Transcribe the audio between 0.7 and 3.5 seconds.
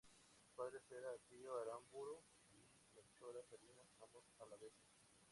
eran Pío Aramburu y Melchora